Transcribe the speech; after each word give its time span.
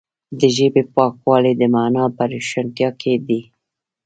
د 0.39 0.41
ژبې 0.55 0.83
پاکوالی 0.93 1.53
د 1.57 1.63
معنا 1.73 2.03
په 2.15 2.23
روښانتیا 2.31 2.89
کې 3.01 3.13
دی. 3.27 3.41